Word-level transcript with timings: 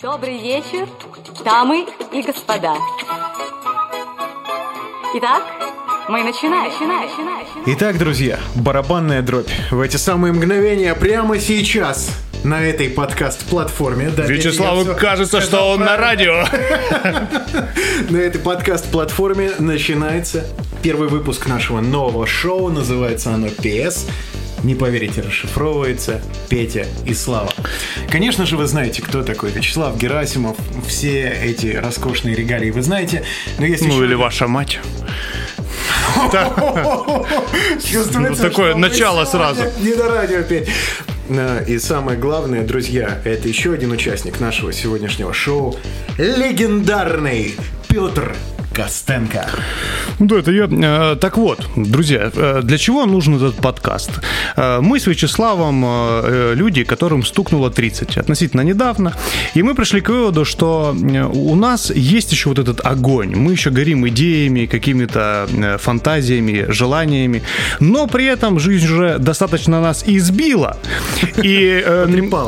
Добрый 0.00 0.40
вечер, 0.40 0.86
дамы 1.44 1.84
и 2.12 2.22
господа. 2.22 2.76
Итак, 5.14 5.42
мы 6.08 6.22
начинаем. 6.22 6.70
начинаем, 6.70 7.10
начинаем. 7.10 7.46
Итак, 7.66 7.98
друзья, 7.98 8.38
барабанная 8.54 9.22
дробь. 9.22 9.50
В 9.72 9.80
эти 9.80 9.96
самые 9.96 10.32
мгновения 10.32 10.94
прямо 10.94 11.40
сейчас 11.40 12.12
на 12.44 12.62
этой 12.62 12.88
подкаст-платформе. 12.90 14.10
Да, 14.16 14.22
Вячеславу 14.22 14.84
я 14.84 14.94
кажется, 14.94 15.40
что 15.40 15.62
он 15.72 15.80
на 15.80 15.96
радио. 15.96 16.44
На 18.08 18.18
этой 18.18 18.40
подкаст-платформе 18.40 19.50
начинается 19.58 20.46
первый 20.80 21.08
выпуск 21.08 21.48
нашего 21.48 21.80
нового 21.80 22.24
шоу. 22.24 22.68
Называется 22.68 23.34
оно 23.34 23.48
«ПС». 23.48 24.06
Не 24.64 24.74
поверите, 24.74 25.20
расшифровывается 25.20 26.20
Петя 26.48 26.86
и 27.06 27.14
Слава. 27.14 27.52
Конечно 28.10 28.44
же, 28.46 28.56
вы 28.56 28.66
знаете, 28.66 29.02
кто 29.02 29.22
такой 29.22 29.50
Вячеслав 29.50 29.96
Герасимов. 29.96 30.56
Все 30.86 31.28
эти 31.30 31.68
роскошные 31.76 32.34
регалии 32.34 32.70
вы 32.70 32.82
знаете. 32.82 33.24
Но 33.58 33.66
есть 33.66 33.82
Ну 33.84 33.94
еще 33.94 34.04
или 34.04 34.14
ваша 34.14 34.48
мать. 34.48 34.80
Чувствуется, 37.84 38.42
Ну, 38.42 38.48
такое 38.50 38.74
начало 38.74 39.24
сразу. 39.24 39.62
Не 39.80 39.94
до 39.94 40.08
радио 40.08 40.40
опять. 40.40 40.68
А, 41.30 41.62
И 41.64 41.78
самое 41.78 42.18
главное, 42.18 42.64
друзья, 42.64 43.20
это 43.24 43.48
еще 43.48 43.72
один 43.72 43.92
участник 43.92 44.40
нашего 44.40 44.72
сегодняшнего 44.72 45.32
шоу. 45.32 45.76
Легендарный 46.18 47.54
Петр 47.88 48.34
Костенко. 48.78 49.44
Ну 50.20 50.26
Да, 50.26 50.36
это 50.38 50.52
я. 50.52 50.68
Э, 50.70 51.16
Так 51.16 51.36
вот, 51.36 51.66
друзья, 51.76 52.30
э, 52.34 52.60
для 52.62 52.78
чего 52.78 53.06
нужен 53.06 53.34
этот 53.36 53.56
подкаст? 53.56 54.10
Э, 54.56 54.80
Мы 54.80 55.00
с 55.00 55.06
Вячеславом 55.08 55.84
люди, 56.54 56.84
которым 56.84 57.24
стукнуло 57.24 57.70
30 57.70 58.18
относительно 58.18 58.64
недавно, 58.64 59.12
и 59.56 59.62
мы 59.62 59.74
пришли 59.74 60.00
к 60.00 60.08
выводу, 60.10 60.44
что 60.44 60.94
у 61.32 61.56
нас 61.56 61.90
есть 61.90 62.32
еще 62.32 62.48
вот 62.48 62.58
этот 62.58 62.86
огонь. 62.86 63.34
Мы 63.36 63.52
еще 63.52 63.70
горим 63.70 64.06
идеями, 64.06 64.66
какими-то 64.66 65.46
фантазиями, 65.78 66.66
желаниями, 66.68 67.42
но 67.80 68.06
при 68.06 68.24
этом 68.26 68.60
жизнь 68.60 68.84
уже 68.84 69.18
достаточно 69.18 69.80
нас 69.80 70.04
избила. 70.06 70.76
И, 71.44 71.84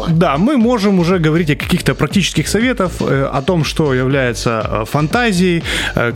да, 0.08 0.36
мы 0.38 0.56
можем 0.56 1.00
уже 1.00 1.18
говорить 1.18 1.50
о 1.50 1.56
каких-то 1.56 1.94
практических 1.94 2.48
советах, 2.48 2.92
о 3.00 3.42
том, 3.42 3.64
что 3.64 3.94
является 3.94 4.84
фантазией, 4.86 5.62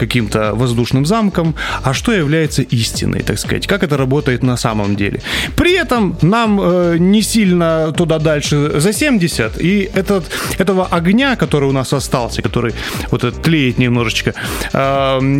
каким-то 0.07 0.55
воздушным 0.55 1.07
замком, 1.07 1.55
а 1.83 1.95
что 1.95 2.13
является 2.13 2.63
истиной, 2.63 3.23
так 3.23 3.39
сказать, 3.39 3.67
как 3.67 3.83
это 3.83 3.97
работает 3.97 4.43
на 4.43 4.57
самом 4.57 4.97
деле. 4.97 5.21
При 5.57 5.75
этом 5.75 6.17
нам 6.23 6.61
э, 6.61 6.97
не 6.99 7.23
сильно 7.23 7.93
туда 7.97 8.19
дальше 8.19 8.81
за 8.81 8.93
70, 8.93 9.61
и 9.61 9.91
этот, 9.95 10.25
этого 10.59 10.87
огня, 10.87 11.37
который 11.37 11.69
у 11.69 11.73
нас 11.73 11.93
остался, 11.93 12.43
который 12.43 12.75
вот 13.11 13.25
этот 13.25 13.43
тлеет 13.43 13.79
немножечко, 13.79 14.35
э, 14.73 14.79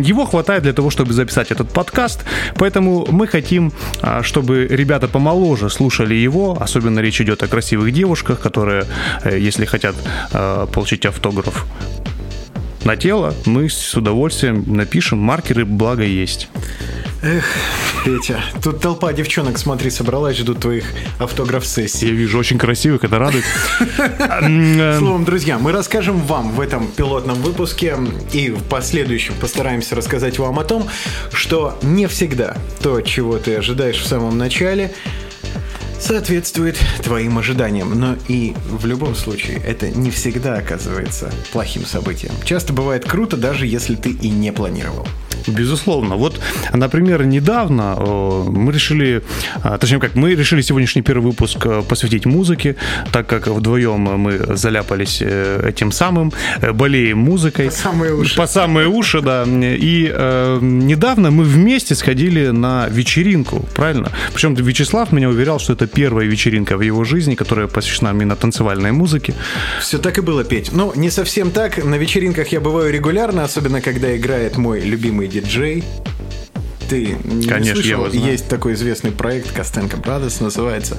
его 0.05 0.25
хватает 0.25 0.63
для 0.63 0.73
того, 0.73 0.89
чтобы 0.89 1.13
записать 1.13 1.51
этот 1.51 1.69
подкаст, 1.69 2.25
поэтому 2.55 3.07
мы 3.11 3.27
хотим, 3.27 3.71
а, 4.01 4.23
чтобы 4.23 4.67
ребята 4.69 5.07
помоложе 5.07 5.69
слушали 5.69 6.15
его, 6.15 6.57
особенно 6.59 6.99
речь 6.99 7.21
идет 7.21 7.43
о 7.43 7.47
красивых 7.47 7.91
девушках, 7.91 8.39
которые, 8.39 8.85
э, 9.23 9.37
если 9.39 9.65
хотят 9.65 9.95
э, 10.33 10.67
получить 10.71 11.05
автограф 11.05 11.65
на 12.85 12.95
тело, 12.95 13.33
мы 13.45 13.69
с 13.69 13.95
удовольствием 13.95 14.63
напишем, 14.67 15.17
маркеры 15.17 15.65
благо 15.65 16.03
есть. 16.03 16.49
Петя, 18.05 18.39
тут 18.63 18.81
толпа 18.81 19.11
девчонок, 19.11 19.57
смотри, 19.57 19.89
собралась, 19.89 20.37
ждут 20.37 20.59
твоих 20.59 20.85
автограф-сессий. 21.17 22.07
Я 22.07 22.13
вижу 22.13 22.37
очень 22.37 22.59
красивых, 22.59 23.03
это 23.03 23.17
радует. 23.17 23.43
Словом, 24.99 25.25
друзья, 25.25 25.57
мы 25.57 25.71
расскажем 25.71 26.19
вам 26.19 26.51
в 26.51 26.59
этом 26.59 26.87
пилотном 26.87 27.41
выпуске 27.41 27.97
и 28.31 28.51
в 28.51 28.61
последующем 28.63 29.33
постараемся 29.41 29.95
рассказать 29.95 30.37
вам 30.37 30.59
о 30.59 30.63
том, 30.63 30.87
что 31.33 31.79
не 31.81 32.05
всегда 32.07 32.55
то, 32.83 33.01
чего 33.01 33.39
ты 33.39 33.55
ожидаешь 33.55 33.97
в 33.97 34.05
самом 34.05 34.37
начале, 34.37 34.93
соответствует 35.99 36.77
твоим 37.03 37.37
ожиданиям. 37.37 37.97
Но 37.99 38.15
и 38.27 38.53
в 38.69 38.85
любом 38.85 39.15
случае 39.15 39.61
это 39.65 39.89
не 39.89 40.11
всегда 40.11 40.57
оказывается 40.57 41.31
плохим 41.51 41.85
событием. 41.85 42.33
Часто 42.43 42.73
бывает 42.73 43.05
круто, 43.05 43.37
даже 43.37 43.65
если 43.67 43.95
ты 43.95 44.11
и 44.11 44.29
не 44.29 44.51
планировал. 44.51 45.07
Безусловно. 45.47 46.15
Вот, 46.15 46.39
например, 46.73 47.25
недавно 47.25 47.95
э, 47.97 48.43
мы 48.47 48.71
решили, 48.71 49.21
а, 49.63 49.77
точнее 49.77 49.99
как, 49.99 50.15
мы 50.15 50.35
решили 50.35 50.61
сегодняшний 50.61 51.01
первый 51.01 51.23
выпуск 51.25 51.65
э, 51.65 51.81
посвятить 51.87 52.25
музыке, 52.25 52.75
так 53.11 53.27
как 53.27 53.47
вдвоем 53.47 54.01
мы 54.01 54.57
заляпались 54.57 55.21
э, 55.21 55.69
этим 55.69 55.91
самым, 55.91 56.33
э, 56.61 56.71
болеем 56.71 57.19
музыкой. 57.19 57.67
По 57.67 57.71
самые 57.71 58.13
уши. 58.13 58.35
По 58.35 58.47
самые 58.47 58.87
уши, 58.87 59.21
да. 59.21 59.45
И 59.45 60.11
э, 60.11 60.59
недавно 60.61 61.31
мы 61.31 61.43
вместе 61.43 61.95
сходили 61.95 62.49
на 62.49 62.87
вечеринку, 62.89 63.65
правильно? 63.75 64.11
Причем 64.33 64.55
Вячеслав 64.55 65.11
меня 65.11 65.29
уверял, 65.29 65.59
что 65.59 65.73
это 65.73 65.87
первая 65.87 66.27
вечеринка 66.27 66.77
в 66.77 66.81
его 66.81 67.03
жизни, 67.03 67.35
которая 67.35 67.67
посвящена 67.67 68.09
именно 68.09 68.35
танцевальной 68.35 68.91
музыке. 68.91 69.33
Все 69.79 69.97
так 69.97 70.17
и 70.17 70.21
было, 70.21 70.43
Петь. 70.43 70.71
Ну, 70.71 70.93
не 70.95 71.09
совсем 71.09 71.51
так. 71.51 71.83
На 71.83 71.95
вечеринках 71.95 72.49
я 72.49 72.59
бываю 72.59 72.91
регулярно, 72.91 73.43
особенно 73.43 73.81
когда 73.81 74.15
играет 74.15 74.57
мой 74.57 74.81
любимый 74.81 75.27
диджей. 75.41 75.83
Ты 76.89 77.17
не 77.23 77.47
Конечно, 77.47 77.75
слышал? 77.75 77.89
я 77.89 77.95
его 77.97 78.09
знаю. 78.09 78.31
Есть 78.31 78.47
такой 78.47 78.73
известный 78.73 79.11
проект 79.11 79.51
Костенко 79.51 79.97
Brothers 79.97 80.41
называется. 80.43 80.97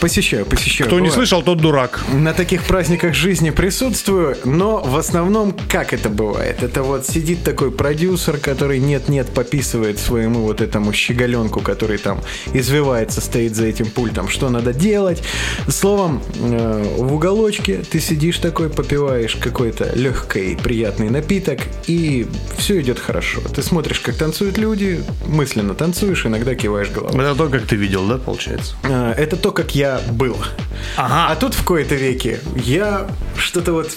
Посещаю, 0.00 0.44
посещаю. 0.46 0.88
Кто 0.88 0.96
не 0.96 1.08
Бывает. 1.08 1.14
слышал, 1.14 1.42
тот 1.42 1.58
дурак. 1.58 2.00
На 2.12 2.32
таких 2.32 2.64
праздниках 2.64 3.14
жизни 3.14 3.50
присутствую, 3.50 4.36
но 4.44 4.78
в 4.78 4.96
основном 4.96 5.54
как 5.68 5.92
это 5.92 6.08
бывает? 6.08 6.62
Это 6.62 6.82
вот 6.82 7.06
сидит 7.06 7.42
такой 7.44 7.70
продюсер, 7.70 8.38
который 8.38 8.78
нет-нет 8.80 9.28
пописывает 9.28 9.98
своему 9.98 10.40
вот 10.40 10.60
этому 10.60 10.92
щеголенку, 10.92 11.60
который 11.60 11.98
там 11.98 12.20
извивается, 12.52 13.20
стоит 13.20 13.54
за 13.54 13.66
этим 13.66 13.86
пультом, 13.86 14.28
что 14.28 14.48
надо 14.50 14.72
делать. 14.72 15.22
Словом, 15.68 16.22
э, 16.36 16.96
в 16.98 17.14
уголочке 17.14 17.82
ты 17.90 18.00
сидишь 18.00 18.38
такой, 18.38 18.70
попиваешь 18.70 19.36
какой-то 19.36 19.92
легкий 19.94 20.56
приятный 20.56 21.10
напиток, 21.10 21.60
и 21.86 22.26
все 22.56 22.80
идет 22.80 22.98
хорошо. 22.98 23.40
Ты 23.54 23.62
смотришь, 23.62 24.00
как 24.00 24.16
танцуют 24.16 24.58
люди, 24.58 25.02
мысленно 25.28 25.74
танцуешь, 25.74 26.26
иногда 26.26 26.54
киваешь 26.54 26.90
головой. 26.90 27.20
Это 27.22 27.34
то, 27.34 27.48
как 27.48 27.66
ты 27.66 27.76
видел, 27.76 28.06
да, 28.06 28.18
получается? 28.18 28.74
Э, 28.82 29.12
Это 29.16 29.36
то, 29.36 29.52
как 29.52 29.74
я 29.74 30.00
был. 30.10 30.36
Ага. 30.96 31.28
А 31.32 31.36
тут 31.36 31.54
в 31.54 31.64
кои-то 31.64 31.94
веке 31.94 32.40
я 32.56 33.06
что-то 33.36 33.72
вот 33.72 33.90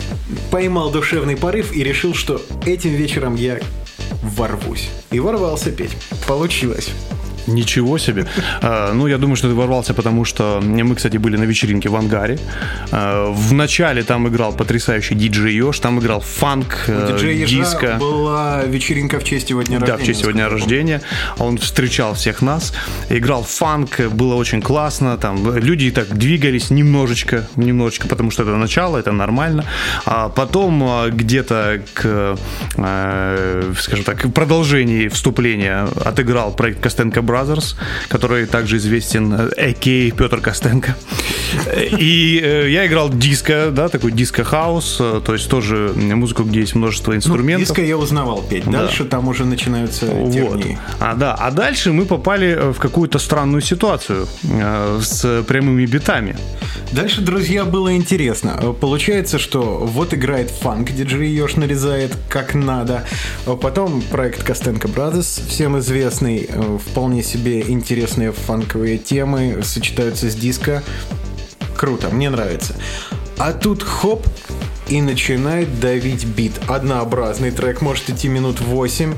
поймал 0.52 0.92
душевный 0.92 1.38
порыв 1.38 1.74
и 1.74 1.84
решил, 1.84 2.14
что 2.14 2.42
этим 2.66 2.92
вечером 2.92 3.36
я 3.36 3.60
ворвусь. 4.22 4.90
И 5.12 5.20
ворвался 5.20 5.72
петь. 5.72 5.92
Получилось. 6.28 6.90
Ничего 7.48 7.98
себе. 7.98 8.26
А, 8.62 8.92
Ну, 8.94 9.08
я 9.08 9.18
думаю, 9.18 9.36
что 9.36 9.48
ты 9.48 9.54
ворвался, 9.56 9.94
потому 9.94 10.26
что 10.26 10.62
мы, 10.62 10.96
кстати, 10.96 11.18
были 11.18 11.38
на 11.38 11.44
вечеринке 11.44 11.90
в 11.90 11.96
ангаре. 11.96 12.38
А, 12.92 13.32
В 13.32 13.54
начале 13.54 14.04
там 14.04 14.28
играл 14.28 14.54
потрясающий 14.54 15.16
диджей 15.16 15.56
Ёж, 15.56 15.80
там 15.80 16.00
играл 16.00 16.22
фанк, 16.22 16.86
э, 16.88 17.46
диско. 17.48 17.98
была 18.00 18.64
вечеринка 18.64 19.20
в 19.20 19.24
честь 19.24 19.50
его 19.50 19.62
дня 19.64 19.80
Да, 19.80 19.86
рождения. 19.86 20.04
в 20.04 20.08
честь 20.08 20.22
его 20.22 20.32
дня 20.32 20.50
рождения. 20.50 21.02
Он 21.38 21.58
встречал 21.58 22.14
всех 22.14 22.42
нас, 22.42 22.74
играл 23.10 23.44
фанк, 23.44 24.00
было 24.12 24.36
очень 24.36 24.62
классно. 24.62 25.18
Там 25.18 25.58
люди 25.58 25.86
и 25.86 25.92
так 25.92 26.08
двигались 26.18 26.70
немножечко, 26.72 27.48
немножечко, 27.56 28.08
потому 28.08 28.32
что 28.32 28.44
это 28.44 28.56
начало, 28.56 28.98
это 28.98 29.12
нормально. 29.12 29.66
А 30.06 30.30
потом 30.30 30.84
а, 30.84 31.10
где-то 31.10 31.82
к, 31.94 32.38
э, 32.78 33.74
скажем 33.80 34.04
так, 34.06 34.34
продолжении 34.34 35.08
вступления 35.08 35.88
отыграл 36.06 36.52
проект 36.54 36.82
Костенко 36.82 37.22
Brothers, 37.32 37.76
который 38.10 38.46
также 38.46 38.78
известен, 38.78 39.34
a.k.a. 39.34 40.12
Петр 40.12 40.42
Костенко. 40.42 40.96
И 41.98 42.40
э, 42.44 42.70
я 42.70 42.86
играл 42.88 43.10
диско, 43.10 43.70
да, 43.72 43.90
такой 43.90 44.12
диско-хаус, 44.12 44.98
э, 45.00 45.22
то 45.26 45.34
есть 45.34 45.50
тоже 45.50 45.94
музыку, 45.96 46.44
где 46.44 46.62
есть 46.62 46.76
множество 46.76 47.12
Ну, 47.12 47.18
инструментов. 47.18 47.68
диско 47.68 47.82
я 47.82 47.98
узнавал 47.98 48.42
петь. 48.42 48.66
Дальше 48.70 49.06
там 49.06 49.28
уже 49.28 49.46
начинаются 49.46 50.08
тернии. 50.08 50.78
А, 51.00 51.16
да. 51.16 51.34
А 51.34 51.52
дальше 51.52 51.92
мы 51.92 52.06
попали 52.06 52.48
э, 52.50 52.72
в 52.74 52.80
какую-то 52.80 53.20
странную 53.20 53.62
ситуацию 53.62 54.28
э, 54.44 55.00
с 55.02 55.44
прямыми 55.48 55.86
битами. 55.86 56.36
Дальше, 56.92 57.22
друзья, 57.22 57.66
было 57.66 57.96
интересно. 57.96 58.60
Э, 58.62 58.74
Получается, 58.74 59.38
что 59.40 59.62
вот 59.62 60.14
играет 60.14 60.50
фанк, 60.50 60.92
диджей 60.92 61.30
Ёж 61.32 61.56
нарезает 61.56 62.16
как 62.30 62.56
надо. 62.56 63.06
Потом 63.62 64.02
проект 64.12 64.44
Костенко 64.44 64.88
Brothers, 64.88 65.42
всем 65.48 65.78
известный, 65.80 66.48
э, 66.50 66.78
вполне 67.22 67.24
себе 67.24 67.62
интересные 67.72 68.32
фанковые 68.32 68.98
темы 68.98 69.62
сочетаются 69.64 70.30
с 70.30 70.36
диско. 70.36 70.84
Круто, 71.78 72.10
мне 72.10 72.30
нравится. 72.30 72.76
А 73.38 73.54
тут 73.54 73.84
хоп, 73.84 74.26
и 74.88 75.02
начинает 75.02 75.80
давить 75.80 76.26
бит. 76.26 76.54
Однообразный 76.68 77.52
трек 77.52 77.82
может 77.82 78.10
идти 78.10 78.28
минут 78.28 78.60
8. 78.60 79.14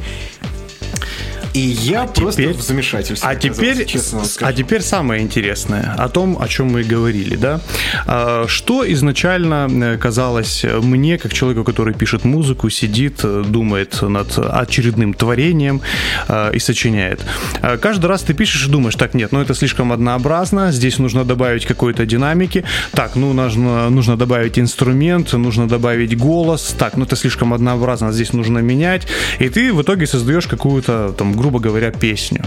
И 1.53 1.59
я 1.59 2.03
А 2.03 2.07
просто 2.07 2.41
теперь- 2.41 2.55
в 2.57 2.61
замешательстве. 2.61 3.29
А 3.29 3.35
теперь, 3.35 3.85
честно 3.85 4.21
а 4.21 4.25
скажу. 4.25 4.57
теперь 4.57 4.81
самое 4.81 5.21
интересное 5.21 5.93
о 5.97 6.09
том, 6.09 6.37
о 6.41 6.47
чем 6.47 6.71
мы 6.71 6.81
и 6.81 6.83
говорили, 6.83 7.35
да? 7.35 7.59
А, 8.07 8.45
Что 8.47 8.83
изначально 8.91 9.67
э, 9.69 9.97
казалось 9.97 10.65
мне, 10.81 11.17
как 11.17 11.33
человеку, 11.33 11.63
который 11.63 11.93
пишет 11.93 12.25
музыку, 12.25 12.69
сидит, 12.69 13.19
э, 13.23 13.43
думает 13.47 14.01
над 14.01 14.37
очередным 14.37 15.13
творением 15.13 15.81
э, 16.27 16.55
и 16.55 16.59
сочиняет. 16.59 17.21
А 17.61 17.77
Каждый 17.77 18.07
раз 18.07 18.21
ты 18.23 18.33
пишешь 18.33 18.65
и 18.67 18.69
думаешь, 18.71 18.95
так, 18.95 19.13
нет, 19.13 19.31
ну 19.31 19.39
это 19.39 19.53
слишком 19.53 19.91
однообразно, 19.91 20.71
здесь 20.71 20.97
нужно 20.99 21.23
добавить 21.23 21.65
какой-то 21.65 22.05
динамики, 22.05 22.63
так, 22.91 23.15
ну 23.15 23.33
нужно, 23.33 23.89
нужно 23.89 24.17
добавить 24.17 24.57
инструмент, 24.57 25.33
нужно 25.33 25.67
добавить 25.67 26.17
голос, 26.17 26.75
так, 26.77 26.97
ну 26.97 27.05
это 27.05 27.15
слишком 27.15 27.53
однообразно, 27.53 28.11
здесь 28.11 28.33
нужно 28.33 28.59
менять, 28.59 29.07
и 29.39 29.49
ты 29.49 29.71
в 29.73 29.81
итоге 29.81 30.07
создаешь 30.07 30.47
какую-то, 30.47 31.13
там, 31.17 31.33
грубо 31.43 31.59
говоря, 31.59 31.91
песню. 31.91 32.41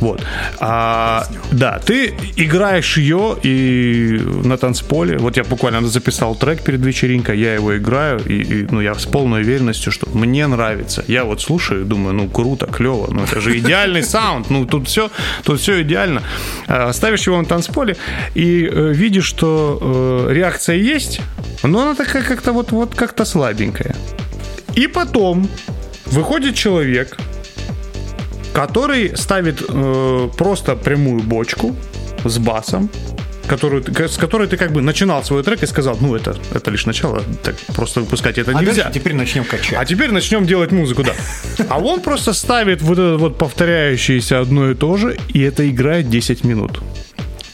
Вот. 0.00 0.22
А, 0.60 1.26
да, 1.52 1.78
ты 1.78 2.14
играешь 2.36 2.98
ее 2.98 3.36
и 3.42 4.20
на 4.44 4.56
танцполе. 4.56 5.18
Вот 5.18 5.36
я 5.36 5.44
буквально 5.44 5.86
записал 5.88 6.34
трек 6.34 6.62
перед 6.62 6.80
вечеринкой, 6.80 7.38
я 7.38 7.54
его 7.54 7.76
играю, 7.76 8.20
и, 8.24 8.42
и, 8.42 8.66
ну, 8.70 8.80
я 8.80 8.94
с 8.94 9.06
полной 9.06 9.42
уверенностью, 9.42 9.92
что 9.92 10.08
мне 10.10 10.46
нравится. 10.46 11.04
Я 11.08 11.24
вот 11.24 11.40
слушаю 11.40 11.84
думаю, 11.84 12.14
ну, 12.14 12.28
круто, 12.28 12.66
клево, 12.66 13.08
ну, 13.12 13.22
это 13.22 13.40
же 13.40 13.56
идеальный 13.58 14.02
саунд, 14.02 14.50
ну, 14.50 14.66
тут 14.66 14.88
все, 14.88 15.10
тут 15.44 15.60
все 15.60 15.82
идеально. 15.82 16.22
А, 16.66 16.92
ставишь 16.92 17.26
его 17.26 17.38
на 17.38 17.44
танцполе 17.44 17.96
и 18.34 18.68
э, 18.70 18.92
видишь, 18.92 19.26
что 19.26 20.26
э, 20.28 20.32
реакция 20.32 20.76
есть, 20.76 21.20
но 21.62 21.82
она 21.82 21.94
такая 21.94 22.22
как-то 22.22 22.52
вот, 22.52 22.72
вот 22.72 22.94
как-то 22.94 23.24
слабенькая. 23.24 23.94
И 24.74 24.86
потом 24.86 25.48
выходит 26.06 26.54
человек, 26.54 27.16
который 28.58 29.16
ставит 29.16 29.62
э, 29.68 30.28
просто 30.36 30.74
прямую 30.74 31.22
бочку 31.22 31.76
с 32.24 32.38
басом, 32.38 32.90
которую, 33.46 33.84
с 33.84 34.16
которой 34.16 34.48
ты 34.48 34.56
как 34.56 34.72
бы 34.72 34.82
начинал 34.82 35.22
свой 35.22 35.44
трек 35.44 35.62
и 35.62 35.66
сказал, 35.66 35.96
ну 36.00 36.16
это, 36.16 36.36
это 36.52 36.68
лишь 36.72 36.84
начало, 36.84 37.22
так 37.44 37.54
просто 37.76 38.00
выпускать 38.00 38.36
это 38.36 38.50
А 38.50 38.60
нельзя. 38.60 38.82
дальше 38.82 38.98
теперь 38.98 39.14
начнем 39.14 39.44
качать. 39.44 39.74
А 39.78 39.84
теперь 39.84 40.10
начнем 40.10 40.44
делать 40.44 40.72
музыку, 40.72 41.04
да. 41.04 41.12
А 41.68 41.78
он 41.78 42.00
просто 42.00 42.32
ставит 42.32 42.82
вот 42.82 42.98
это 42.98 43.16
вот 43.16 43.38
повторяющееся 43.38 44.40
одно 44.40 44.72
и 44.72 44.74
то 44.74 44.96
же, 44.96 45.16
и 45.28 45.40
это 45.40 45.70
играет 45.70 46.10
10 46.10 46.42
минут. 46.42 46.80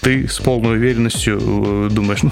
Ты 0.00 0.26
с 0.26 0.38
полной 0.38 0.78
уверенностью 0.78 1.38
э, 1.38 1.88
думаешь, 1.90 2.22
ну, 2.22 2.30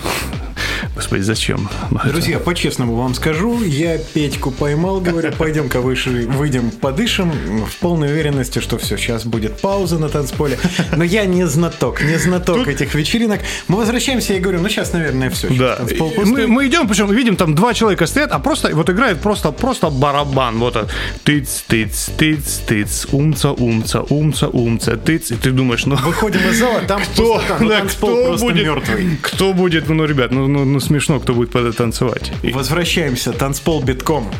господи, 1.02 1.22
зачем? 1.22 1.68
Друзья, 2.04 2.38
по-честному 2.38 2.94
вам 2.94 3.14
скажу, 3.14 3.64
я 3.64 3.98
Петьку 3.98 4.52
поймал, 4.52 5.00
говорю, 5.00 5.32
пойдем-ка 5.32 5.80
выше, 5.80 6.10
выйдем, 6.28 6.70
подышим, 6.70 7.32
в 7.66 7.76
полной 7.80 8.12
уверенности, 8.12 8.60
что 8.60 8.78
все, 8.78 8.96
сейчас 8.96 9.24
будет 9.24 9.60
пауза 9.60 9.98
на 9.98 10.08
танцполе. 10.08 10.58
Но 10.96 11.02
я 11.02 11.26
не 11.26 11.44
знаток, 11.44 12.02
не 12.02 12.16
знаток 12.18 12.68
этих 12.68 12.94
вечеринок. 12.94 13.40
Мы 13.66 13.78
возвращаемся 13.78 14.34
и 14.34 14.38
говорю, 14.38 14.60
ну 14.60 14.68
сейчас, 14.68 14.92
наверное, 14.92 15.28
все. 15.30 15.48
Да. 15.48 15.78
Мы, 16.24 16.46
мы 16.46 16.68
идем, 16.68 16.86
причем 16.86 17.10
видим, 17.12 17.34
там 17.34 17.56
два 17.56 17.74
человека 17.74 18.06
стоят, 18.06 18.30
а 18.30 18.38
просто 18.38 18.70
вот 18.72 18.88
играет 18.88 19.20
просто, 19.20 19.50
просто 19.50 19.90
барабан. 19.90 20.58
Вот 20.58 20.76
он. 20.76 20.86
Тыц, 21.24 21.64
тыц, 21.66 22.10
тыц, 22.16 22.60
тыц, 22.66 23.06
умца, 23.10 23.50
умца, 23.50 24.02
умца, 24.08 24.48
умца, 24.48 24.96
тыц. 24.96 25.32
И 25.32 25.34
ты 25.34 25.50
думаешь, 25.50 25.84
ну... 25.84 25.96
Выходим 25.96 26.40
из 26.48 26.60
зала, 26.60 26.80
там 26.86 27.02
Кто, 27.02 27.34
пустота, 27.34 27.56
ну, 27.60 27.68
да, 27.68 27.80
кто 27.80 28.36
будет, 28.38 28.66
мертвый. 28.66 29.18
кто 29.20 29.52
будет, 29.52 29.88
ну, 29.88 30.04
ребят, 30.04 30.30
ну, 30.30 30.46
ну, 30.46 30.64
ну, 30.64 30.80
смешно, 30.92 31.20
кто 31.20 31.32
будет 31.32 31.50
под 31.50 31.66
это 31.66 31.76
танцевать. 31.78 32.32
Возвращаемся, 32.42 33.32
танцпол 33.32 33.82
битком. 33.82 34.30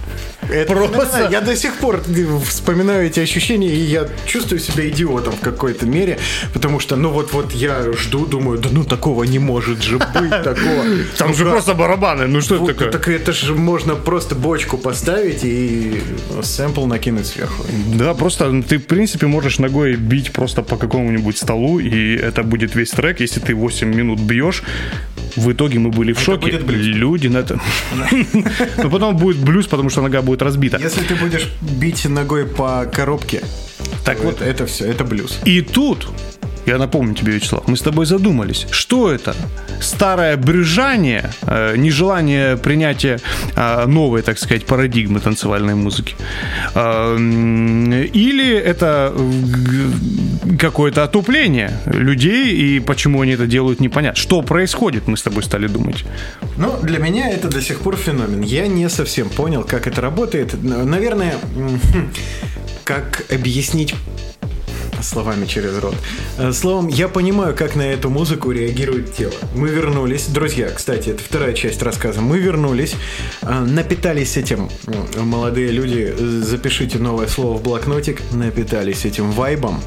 Это 0.51 0.75
Просто-. 0.75 1.29
Я 1.31 1.41
до 1.41 1.57
сих 1.57 1.77
пор 1.77 2.03
вспоминаю 2.47 3.07
эти 3.07 3.21
ощущения, 3.21 3.69
и 3.69 3.81
я 3.81 4.07
чувствую 4.27 4.61
себя 4.61 4.89
идиотом 4.89 5.33
в 5.33 5.41
какой-то 5.41 5.87
мере, 5.87 6.19
потому 6.53 6.81
что, 6.81 6.97
ну 6.97 7.11
вот, 7.11 7.33
вот 7.33 7.53
я 7.53 7.93
жду, 7.93 8.27
думаю, 8.27 8.59
да 8.59 8.69
ну 8.73 8.85
такого 8.85 9.25
не 9.25 9.39
может 9.39 9.83
же 9.83 9.99
быть, 9.99 10.31
такого. 10.45 10.85
Там 11.17 11.29
Ну 11.29 11.35
же 11.35 11.45
просто 11.45 11.75
барабаны, 11.75 12.27
ну 12.27 12.41
что 12.43 12.57
это 12.57 12.67
такое? 12.67 12.91
Так 12.91 13.09
это 13.09 13.33
же 13.33 13.55
можно 13.55 13.95
просто 13.95 14.35
бочку 14.35 14.77
поставить 14.77 15.45
и 15.45 16.03
сэмпл 16.43 16.87
накинуть 16.87 17.27
сверху. 17.27 17.65
Да, 17.95 18.13
просто 18.15 18.63
ты, 18.69 18.79
в 18.79 18.87
принципе, 18.87 19.27
можешь 19.27 19.59
ногой 19.59 19.95
бить 19.95 20.33
просто 20.33 20.63
по 20.63 20.77
какому-нибудь 20.77 21.39
столу, 21.39 21.79
и 21.79 22.17
это 22.17 22.43
будет 22.43 22.75
весь 22.75 22.91
трек. 22.91 23.21
Если 23.21 23.41
ты 23.41 23.55
8 23.55 23.95
минут 23.95 24.21
бьешь, 24.21 24.63
в 25.37 25.51
итоге 25.53 25.79
мы 25.79 25.91
были 25.91 26.13
в 26.13 26.21
шоке. 26.21 26.42
Будет 26.43 26.67
блюз. 26.67 26.87
Люди 26.87 27.29
на 27.29 27.39
это... 27.39 27.61
Но 28.83 28.91
потом 28.91 29.17
будет 29.17 29.39
блюз, 29.39 29.67
потому 29.67 29.91
что 29.91 30.03
нога 30.03 30.23
будет 30.23 30.43
разбита. 30.43 30.79
Если 30.79 31.03
ты 31.03 31.15
будешь 31.15 31.49
бить 31.61 32.05
ногой 32.05 32.47
по 32.47 32.85
коробке, 32.85 33.43
Так 34.05 34.21
вот, 34.25 34.43
это 34.43 34.67
все, 34.67 34.87
это 34.87 35.05
блюз. 35.05 35.39
И 35.45 35.63
тут, 35.63 36.09
я 36.67 36.79
напомню 36.79 37.15
тебе, 37.15 37.33
Вячеслав, 37.33 37.67
мы 37.67 37.77
с 37.77 37.83
тобой 37.83 38.07
задумались, 38.07 38.67
что 38.71 39.11
это? 39.11 39.35
Старое 39.81 40.37
брюзжание, 40.37 41.31
э, 41.43 41.77
нежелание 41.77 42.57
принятия 42.57 43.19
э, 43.57 43.87
новой, 43.87 44.23
так 44.23 44.39
сказать, 44.39 44.65
парадигмы 44.65 45.21
танцевальной 45.21 45.75
музыки? 45.75 46.15
Э, 46.75 47.17
или 47.17 48.57
это 48.57 49.13
какое-то 50.59 51.03
отупление 51.03 51.73
людей, 51.87 52.55
и 52.55 52.81
почему 52.81 53.21
они 53.23 53.33
это 53.33 53.47
делают, 53.47 53.81
непонятно. 53.81 54.21
Что 54.21 54.43
происходит, 54.43 55.09
мы 55.09 55.17
с 55.17 55.23
тобой 55.23 55.43
стали 55.43 55.67
думать. 55.67 56.05
Ну, 56.57 56.79
для 56.83 56.99
меня 56.99 57.31
это 57.31 57.49
до 57.49 57.61
сих 57.61 57.81
пор 57.81 57.97
феномен. 57.97 58.43
Я 58.43 58.69
не 58.69 58.89
совсем 58.89 59.29
понял, 59.29 59.65
как 59.65 59.87
это 59.87 60.01
работает. 60.01 60.55
Наверное, 60.63 61.35
как 62.85 63.25
объяснить 63.31 63.95
словами 65.03 65.47
через 65.47 65.79
рот. 65.79 65.95
Э, 66.39 66.53
Словом, 66.53 66.89
я 66.89 67.09
понимаю, 67.09 67.55
как 67.55 67.77
на 67.77 67.83
эту 67.83 68.11
музыку 68.11 68.51
реагирует 68.51 69.15
тело. 69.15 69.33
Мы 69.55 69.69
вернулись. 69.69 70.27
Друзья, 70.27 70.69
кстати, 70.71 71.11
это 71.11 71.23
вторая 71.23 71.53
часть 71.53 71.83
рассказа. 71.83 72.21
Мы 72.21 72.39
вернулись, 72.39 72.95
э, 73.43 73.61
напитались 73.61 74.37
этим. 74.37 74.69
Молодые 75.17 75.71
люди, 75.71 76.15
э, 76.17 76.43
запишите 76.45 76.99
новое 76.99 77.27
слово 77.29 77.59
в 77.59 77.63
блокнотик. 77.63 78.21
Напитались 78.33 79.05
этим 79.05 79.31
вайбом. 79.33 79.81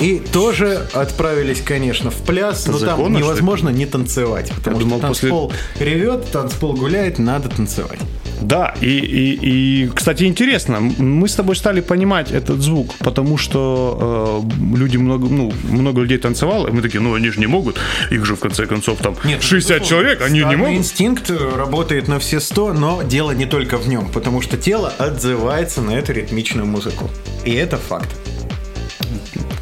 И 0.00 0.18
тоже 0.32 0.86
отправились, 0.94 1.60
конечно, 1.60 2.10
в 2.10 2.16
пляс, 2.22 2.66
но 2.66 2.78
законно, 2.78 3.04
там 3.04 3.16
невозможно 3.18 3.68
не 3.70 3.86
танцевать, 3.86 4.50
потому 4.54 4.76
Я 4.76 4.80
что 4.80 4.88
думал, 4.88 5.00
после- 5.08 5.28
танцпол 5.30 5.52
ревет, 5.78 6.30
танцпол 6.30 6.72
гуляет, 6.74 7.18
надо 7.18 7.48
танцевать. 7.48 7.98
Да, 8.40 8.74
и, 8.80 8.86
и, 8.86 9.84
и, 9.84 9.88
кстати, 9.88 10.24
интересно, 10.24 10.80
мы 10.80 11.28
с 11.28 11.34
тобой 11.34 11.56
стали 11.56 11.80
понимать 11.80 12.30
этот 12.32 12.60
звук, 12.60 12.94
потому 12.98 13.36
что 13.38 14.44
э, 14.44 14.76
люди 14.76 14.96
много, 14.96 15.28
ну, 15.28 15.52
много 15.68 16.00
людей 16.02 16.18
танцевало, 16.18 16.68
и 16.68 16.70
мы 16.70 16.82
такие, 16.82 17.00
ну 17.00 17.14
они 17.14 17.30
же 17.30 17.40
не 17.40 17.46
могут, 17.46 17.76
их 18.10 18.24
же 18.24 18.36
в 18.36 18.40
конце 18.40 18.66
концов 18.66 18.98
там 18.98 19.16
60 19.40 19.84
человек, 19.84 20.22
они 20.22 20.40
не 20.40 20.56
могут. 20.56 20.74
инстинкт 20.74 21.30
э, 21.30 21.56
работает 21.56 22.08
на 22.08 22.18
все 22.18 22.40
сто, 22.40 22.72
но 22.72 23.02
дело 23.02 23.32
не 23.32 23.46
только 23.46 23.76
в 23.76 23.88
нем, 23.88 24.08
потому 24.08 24.40
что 24.42 24.56
тело 24.56 24.92
отзывается 24.98 25.82
на 25.82 25.92
эту 25.92 26.12
ритмичную 26.12 26.66
музыку. 26.66 27.10
И 27.44 27.52
это 27.52 27.76
факт. 27.76 28.08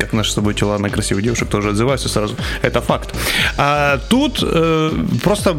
Как 0.09 0.15
наши 0.15 0.31
с 0.31 0.35
тобой 0.35 0.55
тела 0.55 0.79
на 0.79 0.89
красивых 0.89 1.23
девушек 1.23 1.49
тоже 1.49 1.69
отзываются 1.69 2.09
сразу. 2.09 2.35
Это 2.63 2.81
факт. 2.81 3.15
А 3.59 3.99
тут 4.09 4.39
э, 4.43 4.91
просто 5.23 5.55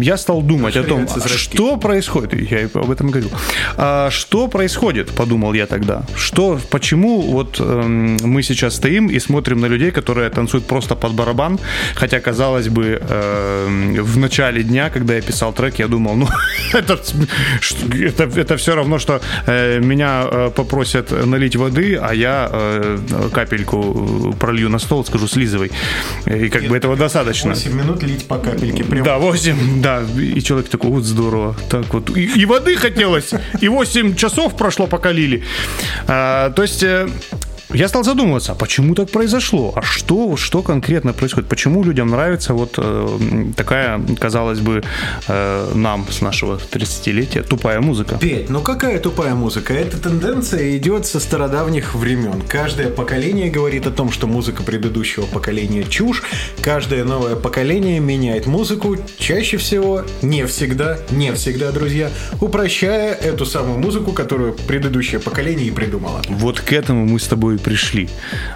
я 0.00 0.16
стал 0.16 0.42
думать 0.42 0.76
о 0.76 0.82
том, 0.82 1.06
зрачки. 1.06 1.56
что 1.56 1.76
происходит. 1.76 2.50
Я 2.50 2.68
об 2.74 2.90
этом 2.90 3.06
и 3.06 3.10
говорил. 3.10 3.30
А, 3.76 4.10
что 4.10 4.48
происходит, 4.48 5.12
подумал 5.12 5.52
я 5.52 5.66
тогда. 5.66 6.02
Что, 6.16 6.58
почему 6.70 7.22
вот 7.22 7.60
эм, 7.60 8.16
мы 8.24 8.42
сейчас 8.42 8.74
стоим 8.74 9.06
и 9.06 9.20
смотрим 9.20 9.60
на 9.60 9.66
людей, 9.66 9.92
которые 9.92 10.30
танцуют 10.30 10.66
просто 10.66 10.96
под 10.96 11.12
барабан, 11.12 11.60
хотя, 11.94 12.18
казалось 12.18 12.68
бы, 12.68 13.00
эм, 13.08 14.02
в 14.02 14.18
начале 14.18 14.64
дня, 14.64 14.90
когда 14.90 15.14
я 15.14 15.22
писал 15.22 15.52
трек, 15.52 15.78
я 15.78 15.86
думал, 15.86 16.16
ну, 16.16 16.28
это, 16.72 16.98
это, 18.00 18.24
это 18.24 18.56
все 18.56 18.74
равно, 18.74 18.98
что 18.98 19.20
э, 19.46 19.78
меня 19.78 20.26
э, 20.28 20.50
попросят 20.56 21.12
налить 21.26 21.54
воды, 21.54 21.96
а 22.02 22.12
я 22.12 22.48
э, 22.50 22.98
капельку 23.32 23.91
э, 23.94 24.32
пролью 24.38 24.68
на 24.68 24.78
стол, 24.78 25.04
скажу, 25.04 25.28
слизывай. 25.28 25.70
И 26.26 26.48
как 26.48 26.64
бы 26.64 26.76
этого 26.76 26.96
достаточно. 26.96 27.50
8 27.50 27.72
минут 27.72 28.02
лить 28.02 28.26
по 28.26 28.38
капельке. 28.38 28.84
Прям 28.84 29.04
Да, 29.04 29.18
8, 29.18 29.82
да. 29.82 30.02
И 30.18 30.40
человек 30.42 30.68
такой, 30.68 30.90
вот 30.90 31.04
здорово. 31.04 31.56
Так 31.70 31.92
вот. 31.94 32.16
И, 32.16 32.42
и 32.42 32.46
воды 32.46 32.76
хотелось, 32.76 33.30
и 33.60 33.68
8 33.68 34.14
часов 34.14 34.56
прошло, 34.56 34.86
пока 34.86 35.12
лили. 35.12 35.44
А, 36.06 36.50
то 36.50 36.62
есть... 36.62 36.84
я 37.74 37.88
стал 37.88 38.04
задумываться, 38.04 38.52
а 38.52 38.54
почему 38.54 38.94
так 38.94 39.10
произошло? 39.10 39.72
А 39.76 39.82
что, 39.82 40.36
что 40.36 40.62
конкретно 40.62 41.12
происходит? 41.12 41.48
Почему 41.48 41.82
людям 41.82 42.08
нравится 42.08 42.54
вот 42.54 42.74
э, 42.76 43.52
такая, 43.56 44.00
казалось 44.20 44.60
бы, 44.60 44.82
э, 45.28 45.72
нам 45.74 46.06
с 46.10 46.20
нашего 46.20 46.56
30-летия 46.56 47.42
тупая 47.42 47.80
музыка? 47.80 48.18
Петь, 48.20 48.50
ну 48.50 48.60
какая 48.60 48.98
тупая 48.98 49.34
музыка? 49.34 49.72
Эта 49.72 49.96
тенденция 49.96 50.76
идет 50.76 51.06
со 51.06 51.20
стародавних 51.20 51.94
времен. 51.94 52.42
Каждое 52.46 52.90
поколение 52.90 53.50
говорит 53.50 53.86
о 53.86 53.90
том, 53.90 54.12
что 54.12 54.26
музыка 54.26 54.62
предыдущего 54.62 55.24
поколения 55.26 55.84
чушь. 55.84 56.22
Каждое 56.60 57.04
новое 57.04 57.36
поколение 57.36 58.00
меняет 58.00 58.46
музыку, 58.46 58.96
чаще 59.18 59.56
всего, 59.56 60.02
не 60.20 60.46
всегда, 60.46 60.98
не 61.10 61.32
всегда, 61.32 61.72
друзья, 61.72 62.10
упрощая 62.40 63.14
эту 63.14 63.46
самую 63.46 63.78
музыку, 63.78 64.12
которую 64.12 64.54
предыдущее 64.54 65.20
поколение 65.20 65.66
и 65.66 65.70
придумало. 65.70 66.20
Вот 66.28 66.60
к 66.60 66.72
этому 66.72 67.06
мы 67.06 67.18
с 67.18 67.26
тобой 67.26 67.58
пришли. 67.62 68.08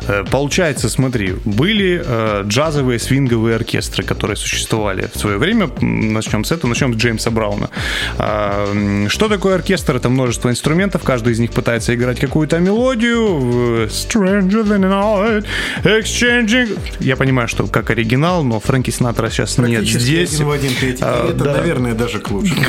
Э, 0.08 0.24
Получается, 0.30 0.88
смотри, 0.88 1.34
были 1.44 2.02
э, 2.04 2.42
джазовые 2.46 2.98
свинговые 2.98 3.56
оркестры, 3.56 4.02
которые 4.04 4.36
существовали 4.36 5.08
в 5.14 5.18
свое 5.18 5.38
время. 5.38 5.70
Начнем 5.80 6.44
с 6.44 6.52
этого, 6.52 6.68
начнем 6.70 6.94
с 6.94 6.96
Джеймса 6.96 7.30
Брауна. 7.30 7.70
А, 8.18 9.06
Что 9.08 9.28
такое 9.28 9.54
оркестр? 9.54 9.96
Это 9.96 10.08
множество 10.08 10.50
инструментов, 10.50 11.02
каждый 11.02 11.32
из 11.32 11.38
них 11.38 11.52
пытается 11.52 11.94
играть 11.94 12.18
какую-то 12.20 12.58
мелодию. 12.58 13.86
Stranger 13.88 14.64
than 14.64 14.80
night, 14.82 15.46
exchanging. 15.84 16.78
Я 17.00 17.16
понимаю, 17.16 17.48
что 17.48 17.66
как 17.66 17.90
оригинал, 17.90 18.42
но 18.44 18.60
Фрэнки 18.60 18.90
Синатра 18.90 19.30
сейчас 19.30 19.58
нет 19.58 19.84
здесь. 19.86 20.34
один 20.34 20.46
в 20.46 20.50
один. 20.50 20.70
И 20.82 20.96
А, 21.00 21.30
это, 21.30 21.44
да. 21.44 21.52
наверное, 21.54 21.94
даже 21.94 22.18
к 22.18 22.30
лучшему. 22.30 22.60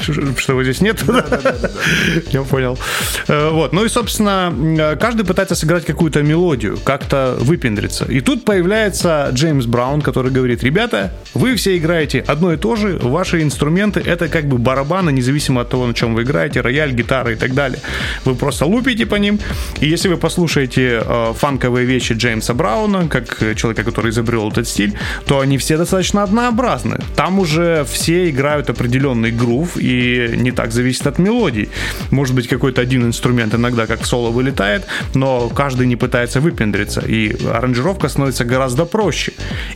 Что 0.38 0.52
его 0.52 0.62
здесь 0.64 0.80
нет. 0.80 1.02
Я 2.32 2.42
понял. 2.42 2.78
Э, 3.28 3.50
Вот. 3.50 3.72
Ну 3.72 3.84
и, 3.84 3.88
собственно, 3.88 4.52
каждый 5.00 5.24
пытается 5.24 5.54
сыграть 5.54 5.69
какую-то 5.78 6.22
мелодию, 6.22 6.78
как-то 6.82 7.36
выпендриться. 7.38 8.04
И 8.06 8.20
тут 8.20 8.44
появляется 8.44 9.30
Джеймс 9.32 9.66
Браун, 9.66 10.02
который 10.02 10.32
говорит, 10.32 10.64
ребята, 10.64 11.12
вы 11.34 11.54
все 11.54 11.76
играете 11.76 12.24
одно 12.26 12.52
и 12.52 12.56
то 12.56 12.76
же, 12.76 12.98
ваши 12.98 13.42
инструменты 13.42 14.00
это 14.00 14.28
как 14.28 14.46
бы 14.46 14.58
барабаны, 14.58 15.12
независимо 15.12 15.60
от 15.60 15.70
того, 15.70 15.86
на 15.86 15.94
чем 15.94 16.14
вы 16.14 16.22
играете, 16.22 16.60
рояль, 16.60 16.92
гитара 16.92 17.32
и 17.32 17.36
так 17.36 17.54
далее. 17.54 17.78
Вы 18.24 18.34
просто 18.34 18.66
лупите 18.66 19.06
по 19.06 19.14
ним. 19.16 19.38
И 19.80 19.88
если 19.88 20.08
вы 20.08 20.16
послушаете 20.16 21.02
э, 21.04 21.32
фанковые 21.36 21.86
вещи 21.86 22.14
Джеймса 22.14 22.54
Брауна, 22.54 23.08
как 23.08 23.38
человека, 23.56 23.84
который 23.84 24.10
изобрел 24.10 24.50
этот 24.50 24.66
стиль, 24.66 24.94
то 25.26 25.40
они 25.40 25.58
все 25.58 25.76
достаточно 25.76 26.22
однообразны. 26.22 26.98
Там 27.16 27.38
уже 27.38 27.84
все 27.90 28.28
играют 28.30 28.70
определенный 28.70 29.30
грув, 29.30 29.76
и 29.76 30.34
не 30.36 30.52
так 30.52 30.72
зависит 30.72 31.06
от 31.06 31.18
мелодий. 31.18 31.68
Может 32.10 32.34
быть, 32.34 32.48
какой-то 32.48 32.80
один 32.80 33.04
инструмент 33.04 33.54
иногда 33.54 33.86
как 33.86 34.04
соло 34.04 34.30
вылетает, 34.30 34.86
но 35.14 35.48
каждый 35.60 35.86
не 35.86 35.96
пытается 35.96 36.40
выпендриться, 36.40 37.00
и 37.00 37.36
аранжировка 37.46 38.08
становится 38.08 38.46
гораздо 38.46 38.86
проще. 38.86 39.32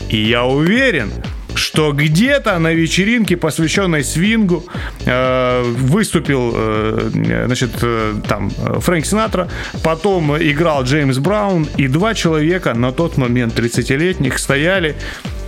И 0.08 0.16
я 0.16 0.44
уверен, 0.44 1.10
что 1.54 1.92
где-то 1.92 2.58
на 2.58 2.72
вечеринке, 2.72 3.36
посвященной 3.36 4.02
свингу, 4.02 4.64
э, 5.04 5.62
выступил, 5.62 6.52
э, 6.54 7.44
значит, 7.46 7.70
э, 7.82 8.14
там 8.26 8.50
Фрэнк 8.50 9.04
Синатра, 9.04 9.48
потом 9.82 10.34
играл 10.38 10.84
Джеймс 10.84 11.18
Браун, 11.18 11.68
и 11.76 11.88
два 11.88 12.14
человека 12.14 12.72
на 12.74 12.90
тот 12.90 13.18
момент 13.18 13.54
30-летних 13.58 14.38
стояли 14.38 14.94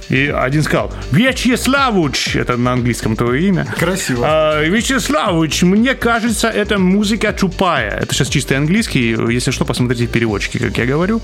и 0.08 0.28
один 0.28 0.62
сказал, 0.62 0.92
Вячеславович, 1.12 2.36
это 2.36 2.56
на 2.56 2.72
английском 2.72 3.16
твое 3.16 3.48
имя. 3.48 3.66
Красиво. 3.78 4.24
А, 4.28 4.62
Вячеславович, 4.62 5.62
мне 5.62 5.94
кажется, 5.94 6.48
это 6.48 6.78
музыка 6.78 7.32
тупая. 7.32 7.98
Это 8.00 8.14
сейчас 8.14 8.28
чистый 8.28 8.56
английский. 8.56 9.16
Если 9.32 9.50
что, 9.50 9.64
посмотрите 9.64 10.06
переводчики, 10.06 10.58
как 10.58 10.76
я 10.78 10.86
говорю. 10.86 11.20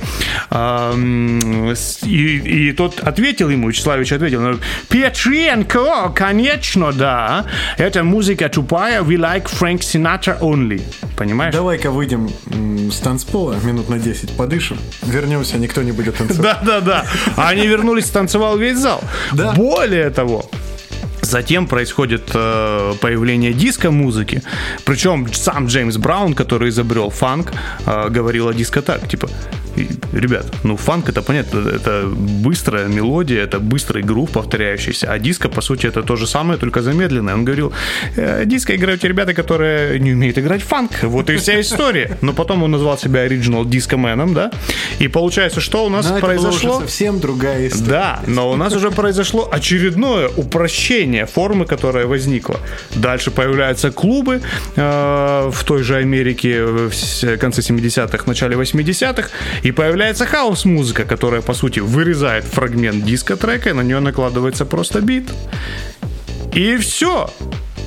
А, 0.51 0.95
И, 2.05 2.39
и 2.39 2.73
тот 2.73 3.01
ответил 3.01 3.49
ему, 3.51 3.69
Вячеславович 3.69 4.13
ответил, 4.13 4.41
ну, 4.41 4.59
Петренко, 4.89 6.11
конечно, 6.15 6.93
да. 6.93 7.47
Это 7.79 8.03
музыка 8.05 8.49
тупая. 8.49 9.03
We 9.03 9.17
like 9.17 9.45
Frank 9.45 9.81
Sinatra 9.81 10.41
only. 10.41 10.83
Понимаешь? 11.17 11.55
Давай-ка 11.55 11.91
выйдем 11.91 12.31
с 12.91 12.97
танцпола, 12.99 13.57
минут 13.65 13.89
на 13.89 13.99
10 13.99 14.37
подышим. 14.37 14.79
Вернемся, 15.03 15.59
никто 15.59 15.83
не 15.83 15.93
будет 15.93 16.17
танцевать. 16.19 16.59
Да, 16.63 16.81
да, 16.81 16.81
да. 16.81 17.07
А 17.37 17.49
Они 17.49 17.67
вернулись, 17.67 18.07
танцевал 18.11 18.57
весь 18.59 18.72
зал. 18.79 19.03
Да. 19.33 19.53
Более 19.53 20.11
того, 20.11 20.49
Затем 21.23 21.67
происходит 21.67 22.31
э, 22.35 22.95
появление 23.01 23.53
диско-музыки. 23.53 24.43
Причем 24.85 25.33
сам 25.33 25.67
Джеймс 25.67 25.97
Браун, 25.97 26.35
который 26.35 26.69
изобрел 26.69 27.11
фанк, 27.11 27.53
э, 27.87 28.09
говорил 28.11 28.49
о 28.49 28.53
диско 28.53 28.83
так, 28.83 29.09
типа, 29.09 29.31
«И, 29.77 29.89
ребят, 30.13 30.47
ну 30.65 30.77
фанк 30.77 31.09
это 31.09 31.23
понятно, 31.23 31.69
это 31.69 32.07
быстрая 32.45 32.89
мелодия, 32.89 33.43
это 33.45 33.59
быстрый 33.59 34.03
грув 34.03 34.31
повторяющийся, 34.31 35.13
а 35.13 35.19
диско, 35.19 35.49
по 35.49 35.61
сути, 35.61 35.87
это 35.87 36.03
то 36.03 36.17
же 36.17 36.27
самое, 36.27 36.59
только 36.59 36.83
замедленное. 36.83 37.35
Он 37.35 37.45
говорил, 37.45 37.73
«Э, 38.17 38.45
диско 38.45 38.75
играют 38.75 39.05
ребята, 39.05 39.35
которые 39.35 39.99
не 40.01 40.13
умеют 40.13 40.39
играть 40.39 40.63
в 40.63 40.67
фанк. 40.67 40.91
Вот 41.03 41.31
и 41.31 41.37
вся 41.37 41.61
история. 41.61 42.19
Но 42.23 42.33
потом 42.33 42.63
он 42.63 42.71
назвал 42.71 42.99
себя 42.99 43.21
оригинал 43.21 43.65
дискоменом, 43.65 44.35
да? 44.35 44.51
И 45.01 45.09
получается, 45.09 45.61
что 45.61 45.85
у 45.87 45.89
нас 45.89 46.11
Но 46.11 46.21
произошло? 46.21 46.81
совсем 46.81 47.21
другая 47.21 47.69
история. 47.69 47.89
Да, 47.89 48.21
но 48.27 48.51
у 48.51 48.57
нас 48.57 48.75
уже 48.75 48.91
произошло 48.91 49.49
очередное 49.53 50.29
упрощение 50.29 51.27
формы, 51.27 51.67
которая 51.67 52.07
возникла. 52.07 52.61
Дальше 52.95 53.31
появляются 53.31 53.91
клубы 53.91 54.41
э, 54.77 55.51
в 55.53 55.65
той 55.65 55.83
же 55.83 55.97
Америке 55.97 56.65
в 56.65 56.91
конце 57.39 57.61
70-х, 57.61 58.25
начале 58.27 58.57
80-х, 58.57 59.29
и 59.63 59.73
появляется 59.73 60.27
хаос-музыка, 60.27 61.05
которая, 61.05 61.41
по 61.41 61.55
сути, 61.55 61.81
вырезает 61.81 62.45
фрагмент 62.45 63.05
диско-трека, 63.05 63.71
и 63.71 63.73
на 63.73 63.83
нее 63.83 64.01
накладывается 64.01 64.65
просто 64.67 65.01
бит. 65.01 65.31
И 66.53 66.77
все. 66.77 67.31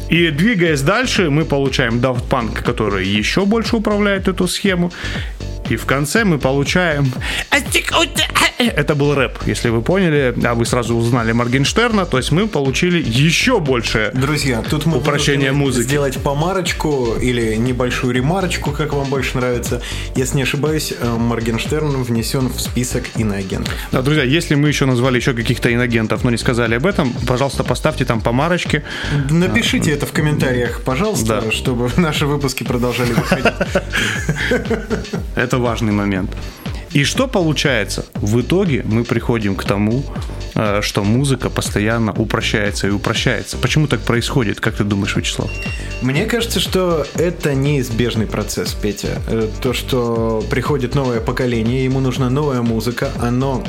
И 0.10 0.30
двигаясь 0.30 0.82
дальше, 0.82 1.30
мы 1.30 1.46
получаем 1.46 2.00
Daft 2.00 2.30
Punk, 2.30 2.64
который 2.64 3.08
еще 3.08 3.46
больше 3.46 3.76
управляет 3.76 4.28
эту 4.28 4.48
схему. 4.48 4.92
И 5.70 5.76
в 5.78 5.86
конце 5.86 6.24
мы 6.26 6.38
получаем... 6.38 7.12
Это 8.58 8.96
был 8.96 9.14
рэп, 9.16 9.40
если 9.46 9.68
вы 9.70 9.82
поняли, 9.82 10.34
а 10.46 10.54
вы 10.56 10.66
сразу 10.66 10.96
узнали 10.96 11.34
Моргенштерна, 11.34 12.06
то 12.06 12.18
есть 12.18 12.32
мы 12.32 12.48
получили 12.48 13.04
еще 13.06 13.60
больше 13.60 14.12
Друзья, 14.14 14.62
тут 14.62 14.86
мы 14.86 14.98
Упрощение 15.00 15.52
музыки. 15.52 15.84
сделать 15.86 16.18
помарочку 16.24 17.16
или 17.22 17.56
небольшую 17.56 18.14
ремарочку, 18.14 18.72
как 18.72 18.94
вам 18.94 19.10
больше 19.10 19.38
нравится. 19.38 19.82
Если 20.16 20.38
не 20.38 20.44
ошибаюсь, 20.44 20.94
э, 20.98 21.06
Моргенштерн 21.18 22.02
внесен 22.04 22.48
в 22.48 22.62
список 22.62 23.04
иноагентов. 23.18 23.74
Да, 23.92 24.02
друзья, 24.02 24.24
если 24.24 24.56
мы 24.56 24.70
еще 24.70 24.86
назвали 24.86 25.18
еще 25.18 25.34
каких-то 25.34 25.74
инагентов, 25.74 26.24
но 26.24 26.30
не 26.32 26.38
сказали 26.38 26.76
об 26.76 26.86
этом, 26.86 27.12
пожалуйста, 27.28 27.66
поставьте 27.66 28.06
там 28.06 28.22
помарочки. 28.22 28.84
Напишите 29.30 29.92
это 29.92 30.06
в 30.06 30.14
комментариях, 30.14 30.82
пожалуйста, 30.82 31.42
Да. 31.46 31.52
чтобы 31.52 31.92
наши 31.98 32.26
выпуски 32.26 32.64
продолжали 32.64 33.12
выходить. 33.12 33.46
Это 35.36 35.55
важный 35.60 35.92
момент. 35.92 36.32
И 36.96 37.04
что 37.04 37.28
получается? 37.28 38.06
В 38.14 38.40
итоге 38.40 38.84
мы 38.86 39.04
приходим 39.04 39.56
к 39.56 39.66
тому, 39.66 40.04
э, 40.56 40.80
что 40.82 41.04
музыка 41.04 41.50
постоянно 41.50 42.14
упрощается 42.14 42.88
и 42.88 42.90
упрощается. 42.90 43.58
Почему 43.58 43.88
так 43.88 44.00
происходит? 44.00 44.62
Как 44.62 44.76
ты 44.76 44.86
думаешь, 44.86 45.16
Вячеслав? 45.18 45.52
Мне 46.02 46.26
кажется, 46.26 46.62
что 46.62 47.06
это 47.16 47.54
неизбежный 47.54 48.28
процесс, 48.28 48.74
Петя. 48.74 49.22
Э, 49.28 49.50
То, 49.62 49.74
что 49.74 50.42
приходит 50.50 50.96
новое 50.96 51.20
поколение, 51.20 51.84
ему 51.84 52.00
нужна 52.00 52.30
новая 52.30 52.62
музыка, 52.62 53.10
оно 53.22 53.62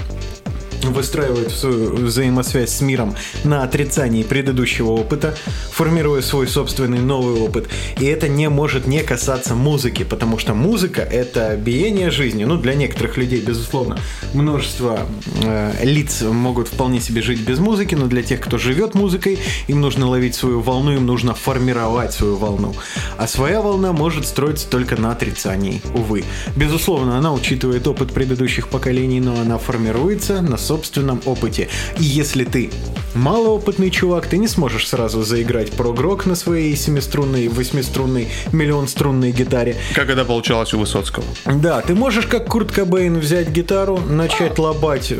выстраивает 0.84 1.50
свою 1.50 1.94
взаимосвязь 1.96 2.70
с 2.70 2.80
миром 2.80 3.14
на 3.44 3.62
отрицании 3.62 4.22
предыдущего 4.22 4.90
опыта, 4.90 5.36
формируя 5.70 6.22
свой 6.22 6.48
собственный 6.48 6.98
новый 6.98 7.40
опыт. 7.40 7.68
И 7.98 8.04
это 8.04 8.28
не 8.28 8.48
может 8.48 8.86
не 8.86 9.02
касаться 9.02 9.54
музыки, 9.54 10.04
потому 10.04 10.38
что 10.38 10.54
музыка— 10.54 11.02
это 11.02 11.56
биение 11.56 12.10
жизни. 12.10 12.44
Ну, 12.44 12.56
для 12.56 12.74
некоторых 12.74 13.16
людей, 13.16 13.40
безусловно, 13.40 13.98
множество 14.34 15.00
э, 15.42 15.84
лиц 15.84 16.22
могут 16.22 16.68
вполне 16.68 17.00
себе 17.00 17.22
жить 17.22 17.40
без 17.40 17.58
музыки, 17.58 17.94
но 17.94 18.06
для 18.06 18.22
тех, 18.22 18.40
кто 18.40 18.58
живет 18.58 18.94
музыкой, 18.94 19.38
им 19.68 19.80
нужно 19.80 20.08
ловить 20.08 20.34
свою 20.34 20.60
волну, 20.60 20.92
им 20.92 21.06
нужно 21.06 21.34
формировать 21.34 22.12
свою 22.12 22.36
волну. 22.36 22.74
А 23.16 23.26
своя 23.26 23.60
волна 23.60 23.92
может 23.92 24.26
строиться 24.26 24.68
только 24.68 25.00
на 25.00 25.12
отрицании, 25.12 25.80
увы. 25.94 26.24
Безусловно, 26.54 27.18
она 27.18 27.32
учитывает 27.32 27.86
опыт 27.86 28.12
предыдущих 28.12 28.68
поколений, 28.68 29.20
но 29.20 29.40
она 29.40 29.58
формируется 29.58 30.42
на 30.42 30.56
собственном 30.66 31.22
опыте. 31.24 31.68
И 31.98 32.02
если 32.02 32.44
ты 32.44 32.70
малоопытный 33.14 33.90
чувак, 33.90 34.26
ты 34.26 34.38
не 34.38 34.48
сможешь 34.48 34.88
сразу 34.88 35.22
заиграть 35.22 35.72
прогрок 35.72 36.26
на 36.26 36.34
своей 36.34 36.76
семиструнной, 36.76 37.48
восьмиструнной, 37.48 38.28
миллионструнной 38.52 39.32
гитаре. 39.32 39.76
Как 39.94 40.10
это 40.10 40.24
получалось 40.24 40.74
у 40.74 40.78
Высоцкого? 40.78 41.24
Да, 41.46 41.80
ты 41.80 41.94
можешь 41.94 42.26
как 42.26 42.48
Курт 42.48 42.72
Кобейн 42.72 43.18
взять 43.18 43.48
гитару, 43.48 43.98
начать 43.98 44.58
лобать 44.58 45.12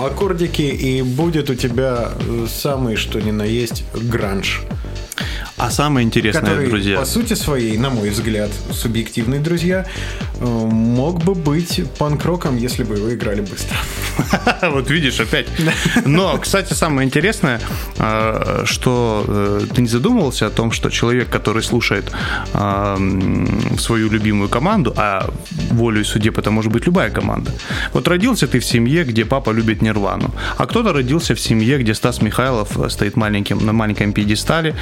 аккордики, 0.00 0.62
и 0.62 1.02
будет 1.02 1.50
у 1.50 1.54
тебя 1.54 2.10
э, 2.20 2.46
самый 2.48 2.96
что 2.96 3.20
ни 3.20 3.30
на 3.30 3.44
есть 3.44 3.84
гранж. 3.94 4.62
А 5.60 5.70
самое 5.70 6.06
интересное, 6.06 6.40
Который, 6.40 6.68
друзья, 6.68 6.98
по 6.98 7.04
сути 7.04 7.34
своей, 7.34 7.76
на 7.76 7.90
мой 7.90 8.08
взгляд, 8.08 8.50
субъективный, 8.72 9.40
друзья, 9.40 9.84
э, 10.40 10.44
мог 10.44 11.22
бы 11.22 11.34
быть 11.34 11.82
панк-роком, 11.98 12.56
если 12.56 12.82
бы 12.82 12.96
его 12.96 13.12
играли 13.12 13.42
быстро. 13.42 13.76
вот 14.70 14.88
видишь 14.88 15.20
опять. 15.20 15.46
Но, 16.06 16.38
кстати, 16.38 16.72
самое 16.72 17.06
интересное, 17.06 17.60
э, 17.98 18.62
что 18.64 19.24
э, 19.28 19.66
ты 19.74 19.82
не 19.82 19.88
задумывался 19.88 20.46
о 20.46 20.50
том, 20.50 20.72
что 20.72 20.88
человек, 20.88 21.28
который 21.28 21.62
слушает 21.62 22.10
свою 23.78 24.10
любимую 24.10 24.48
команду, 24.48 24.94
а 24.96 25.30
волю 25.72 26.00
и 26.00 26.04
судеб 26.04 26.38
это 26.38 26.50
может 26.50 26.72
быть 26.72 26.86
любая 26.86 27.10
команда. 27.10 27.52
Вот 27.92 28.08
родился 28.08 28.46
ты 28.46 28.60
в 28.60 28.64
семье, 28.64 29.04
где 29.04 29.24
папа 29.24 29.50
любит 29.50 29.82
Нирвану, 29.82 30.34
а 30.56 30.66
кто-то 30.66 30.92
родился 30.92 31.34
в 31.34 31.40
семье, 31.40 31.78
где 31.78 31.94
Стас 31.94 32.22
Михайлов 32.22 32.78
стоит 32.88 33.16
маленьким, 33.16 33.58
на 33.66 33.72
маленьком 33.72 34.12
пьедестале, 34.12 34.74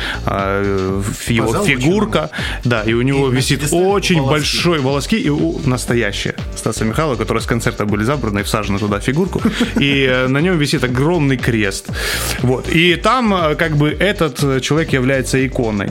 его 0.68 1.64
фигурка, 1.64 2.30
да, 2.64 2.82
и 2.82 2.92
у 2.92 3.02
него 3.02 3.30
И 3.30 3.36
висит 3.36 3.60
очень 3.72 4.20
волоски. 4.20 4.30
большой 4.30 4.78
волоски, 4.80 5.18
и 5.18 5.28
у 5.28 5.58
настоящая 5.64 6.34
Стаса 6.56 6.84
Михайлова, 6.84 7.16
которая 7.16 7.42
с 7.42 7.46
концерта 7.46 7.84
были 7.84 8.04
забраны 8.04 8.40
и 8.40 8.42
всажены 8.42 8.78
туда 8.78 9.00
фигурку, 9.00 9.40
и 9.80 10.06
э, 10.08 10.28
на 10.28 10.38
нем 10.38 10.58
висит 10.58 10.84
огромный 10.84 11.36
крест. 11.36 11.88
Вот. 12.42 12.68
И 12.68 12.96
там 12.96 13.34
э, 13.34 13.54
как 13.54 13.76
бы 13.76 13.90
этот 13.90 14.42
э, 14.42 14.60
человек 14.60 14.92
является 14.92 15.44
иконой. 15.46 15.90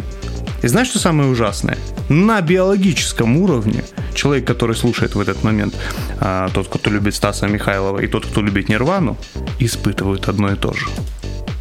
И 0.64 0.68
знаешь, 0.68 0.90
что 0.90 1.00
самое 1.00 1.30
ужасное? 1.30 1.78
На 2.10 2.42
биологическом 2.42 3.38
уровне 3.38 3.84
человек, 4.16 4.46
который 4.46 4.76
слушает 4.76 5.16
в 5.16 5.20
этот 5.20 5.44
момент, 5.44 5.76
а, 6.20 6.50
тот, 6.50 6.68
кто 6.68 6.90
любит 6.90 7.14
Стаса 7.14 7.48
Михайлова, 7.48 8.00
и 8.00 8.08
тот, 8.08 8.26
кто 8.26 8.42
любит 8.42 8.70
Нирвану, 8.70 9.18
испытывают 9.60 10.28
одно 10.28 10.52
и 10.52 10.56
то 10.56 10.74
же. 10.74 10.88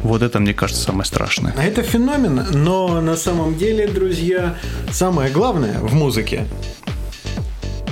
Вот 0.01 0.21
это, 0.21 0.39
мне 0.39 0.53
кажется, 0.53 0.83
самое 0.83 1.05
страшное. 1.05 1.53
Это 1.53 1.81
феномен, 1.83 2.45
но 2.51 3.01
на 3.01 3.15
самом 3.17 3.57
деле, 3.57 3.87
друзья, 3.87 4.55
самое 4.91 5.31
главное 5.31 5.79
в 5.79 5.93
музыке 5.93 6.45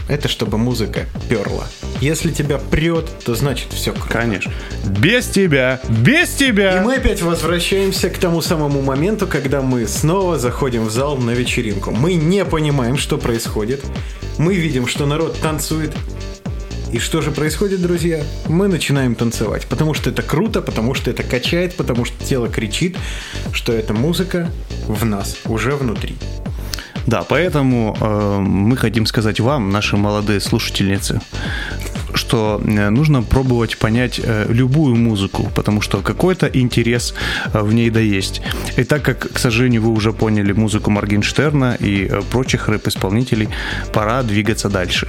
это 0.07 0.27
чтобы 0.27 0.57
музыка 0.57 1.05
перла. 1.29 1.65
Если 1.99 2.31
тебя 2.31 2.57
прет, 2.57 3.05
то 3.25 3.33
значит 3.35 3.73
все 3.73 3.91
круто. 3.91 4.09
Конечно. 4.09 4.51
Без 4.85 5.25
тебя, 5.27 5.79
без 5.89 6.29
тебя. 6.29 6.81
И 6.81 6.85
мы 6.85 6.95
опять 6.95 7.21
возвращаемся 7.21 8.09
к 8.09 8.17
тому 8.17 8.41
самому 8.41 8.81
моменту, 8.81 9.25
когда 9.25 9.61
мы 9.61 9.87
снова 9.87 10.37
заходим 10.37 10.85
в 10.85 10.91
зал 10.91 11.17
на 11.17 11.31
вечеринку. 11.31 11.91
Мы 11.91 12.13
не 12.13 12.45
понимаем, 12.45 12.97
что 12.97 13.17
происходит. 13.17 13.83
Мы 14.37 14.55
видим, 14.55 14.87
что 14.87 15.05
народ 15.05 15.39
танцует. 15.39 15.95
И 16.91 16.99
что 16.99 17.21
же 17.21 17.31
происходит, 17.31 17.81
друзья? 17.81 18.23
Мы 18.47 18.67
начинаем 18.67 19.15
танцевать, 19.15 19.65
потому 19.67 19.93
что 19.93 20.09
это 20.09 20.21
круто, 20.21 20.61
потому 20.61 20.93
что 20.93 21.11
это 21.11 21.23
качает, 21.23 21.75
потому 21.75 22.05
что 22.05 22.23
тело 22.23 22.47
кричит, 22.47 22.97
что 23.53 23.73
эта 23.73 23.93
музыка 23.93 24.49
в 24.87 25.03
нас, 25.05 25.37
уже 25.45 25.75
внутри. 25.75 26.15
Да, 27.07 27.23
поэтому 27.23 27.95
э, 27.99 28.39
мы 28.39 28.77
хотим 28.77 29.05
сказать 29.05 29.39
вам, 29.39 29.71
наши 29.71 29.95
молодые 29.95 30.39
слушательницы, 30.39 31.21
что 32.15 32.61
э, 32.65 32.89
нужно 32.89 33.21
пробовать 33.21 33.77
понять 33.77 34.19
э, 34.23 34.47
любую 34.49 34.95
музыку, 34.95 35.51
потому 35.55 35.81
что 35.81 36.01
какой-то 36.01 36.47
интерес 36.47 37.13
э, 37.53 37.61
в 37.61 37.73
ней 37.73 37.89
да 37.91 37.99
есть. 37.99 38.41
И 38.77 38.83
так 38.83 39.03
как, 39.03 39.31
к 39.33 39.37
сожалению, 39.37 39.83
вы 39.83 39.91
уже 39.91 40.13
поняли 40.13 40.51
музыку 40.51 40.89
Моргенштерна 40.89 41.77
и 41.79 42.11
прочих 42.31 42.67
рэп-исполнителей, 42.69 43.49
пора 43.93 44.23
двигаться 44.23 44.69
дальше. 44.69 45.07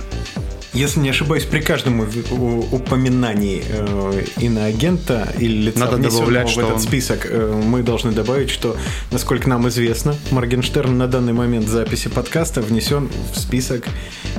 Если 0.76 1.00
не 1.00 1.08
ошибаюсь, 1.08 1.44
при 1.44 1.60
каждом 1.60 2.00
упоминании 2.00 3.64
э, 3.66 4.24
иноагента 4.40 5.26
или 5.38 5.68
лица, 5.68 5.78
Надо 5.78 5.96
добавлять, 5.96 6.48
в 6.48 6.50
что 6.50 6.60
этот 6.60 6.74
он- 6.74 6.80
список, 6.80 7.24
э, 7.24 7.62
мы 7.64 7.82
должны 7.82 8.12
добавить, 8.12 8.50
что, 8.50 8.76
насколько 9.10 9.48
нам 9.48 9.66
известно, 9.68 10.14
Моргенштерн 10.30 10.98
на 10.98 11.06
данный 11.08 11.32
момент 11.32 11.66
записи 11.66 12.08
подкаста 12.08 12.60
внесен 12.60 13.08
в 13.32 13.38
список 13.38 13.84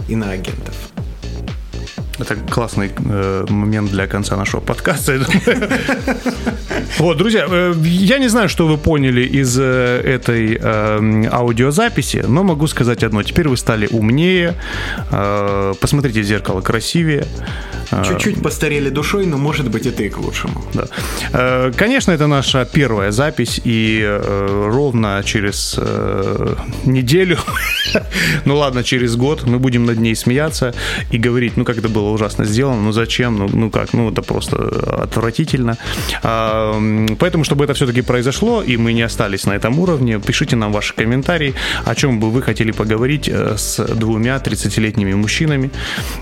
иноагентов. 0.08 0.76
Это 2.20 2.36
классный 2.36 2.92
э, 2.96 3.46
момент 3.50 3.90
для 3.90 4.06
конца 4.06 4.38
нашего 4.38 4.62
подкаста. 4.62 5.18
Вот, 6.98 7.18
друзья, 7.18 7.46
э, 7.50 7.74
я 7.84 8.18
не 8.18 8.28
знаю, 8.28 8.50
что 8.50 8.68
вы 8.68 8.78
поняли 8.78 9.22
из 9.22 9.58
э, 9.60 10.02
этой 10.04 10.58
э, 10.60 11.30
аудиозаписи, 11.32 12.24
но 12.28 12.44
могу 12.44 12.68
сказать 12.68 13.04
одно. 13.04 13.24
Теперь 13.24 13.48
вы 13.48 13.58
стали 13.58 13.88
умнее, 13.92 14.56
э, 15.12 15.74
посмотрите 15.80 16.22
в 16.22 16.24
зеркало 16.24 16.62
красивее. 16.62 17.26
Э, 17.92 18.04
Чуть-чуть 18.06 18.42
постарели 18.42 18.90
душой, 18.90 19.26
но 19.26 19.38
может 19.38 19.70
быть 19.70 19.86
это 19.86 20.04
и 20.04 20.10
к 20.10 20.18
лучшему. 20.18 20.64
да. 20.74 20.88
Э, 21.34 21.72
Конечно, 21.76 22.12
это 22.12 22.28
наша 22.28 22.66
первая 22.66 23.12
запись, 23.12 23.62
и 23.64 24.02
э, 24.04 24.70
ровно 24.72 25.22
через 25.26 25.76
э, 25.78 26.56
неделю, 26.86 27.38
ну 28.46 28.58
ладно, 28.58 28.84
через 28.84 29.16
год 29.16 29.44
мы 29.46 29.60
будем 29.60 29.86
над 29.86 30.00
ней 30.00 30.16
смеяться 30.16 30.74
и 31.12 31.18
говорить, 31.18 31.58
ну 31.58 31.66
как 31.66 31.78
это 31.78 31.90
было 31.90 32.10
ужасно 32.10 32.46
сделано, 32.46 32.82
ну 32.82 32.92
зачем, 32.92 33.38
ну, 33.38 33.50
ну 33.54 33.70
как, 33.70 33.94
ну 33.94 34.12
это 34.12 34.22
просто 34.22 34.58
отвратительно. 35.04 35.78
А, 36.24 36.76
Поэтому, 37.20 37.44
чтобы 37.44 37.64
это 37.64 37.74
все-таки 37.74 38.02
произошло, 38.02 38.62
и 38.62 38.78
мы 38.78 38.94
не 38.94 39.02
остались 39.02 39.46
на 39.46 39.54
этом 39.54 39.80
уровне, 39.80 40.20
пишите 40.20 40.56
нам 40.56 40.72
ваши 40.72 40.94
комментарии, 40.94 41.54
о 41.86 41.96
чем 41.96 42.20
бы 42.20 42.32
вы 42.32 42.42
хотели 42.42 42.72
поговорить 42.72 43.30
с 43.30 43.80
двумя 43.96 44.38
30-летними 44.38 45.14
мужчинами, 45.14 45.70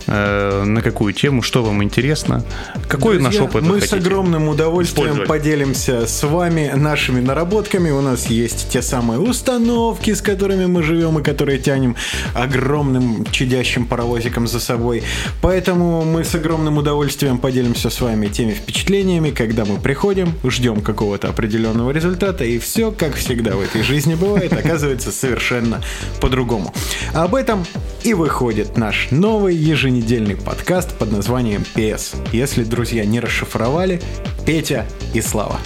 на 0.08 0.82
какую 0.84 1.14
тему, 1.14 1.42
что 1.42 1.55
вам 1.64 1.84
интересно, 1.84 2.44
какой 2.88 3.20
наш 3.20 3.36
Друзья, 3.36 3.44
опыт 3.44 3.64
вы 3.64 3.76
Мы 3.76 3.82
с 3.82 3.94
огромным 3.94 4.50
удовольствием 4.50 5.08
использовать? 5.08 5.30
поделимся 5.30 6.08
с 6.08 6.24
вами 6.24 6.72
нашими 6.76 7.22
наработками. 7.22 7.90
У 7.90 8.02
нас 8.02 8.28
есть 8.28 8.70
те 8.70 8.82
самые 8.82 9.20
установки, 9.20 10.14
с 10.14 10.22
которыми 10.22 10.66
мы 10.66 10.84
живем 10.84 11.20
и 11.20 11.24
которые 11.24 11.60
тянем 11.60 11.96
огромным 12.34 13.26
чадящим 13.32 13.86
паровозиком 13.86 14.48
за 14.48 14.60
собой. 14.60 15.04
Поэтому 15.42 16.04
мы 16.04 16.24
с 16.24 16.36
огромным 16.36 16.78
удовольствием 16.78 17.38
поделимся 17.38 17.90
с 17.90 18.02
вами 18.02 18.28
теми 18.28 18.52
впечатлениями, 18.52 19.32
когда 19.32 19.66
мы 19.66 19.78
приходим, 19.80 20.34
ждем 20.44 20.82
какого-то 20.82 21.30
определенного 21.30 21.92
результата, 21.92 22.44
и 22.44 22.60
все, 22.60 22.92
как 22.92 23.16
всегда 23.16 23.56
в 23.56 23.62
этой 23.62 23.82
жизни 23.82 24.16
бывает, 24.16 24.54
оказывается 24.66 25.12
совершенно 25.12 25.82
по-другому. 26.20 26.74
Об 27.14 27.36
этом 27.36 27.66
и 28.04 28.14
выходит 28.14 28.78
наш 28.78 29.08
новый 29.12 29.56
еженедельный 29.56 30.36
подкаст 30.36 30.94
под 30.96 31.12
названием 31.12 31.45
«ПС». 31.74 32.14
Если, 32.32 32.64
друзья, 32.64 33.06
не 33.06 33.20
расшифровали, 33.20 34.02
Петя 34.46 34.86
и 35.14 35.22
Слава. 35.22 35.60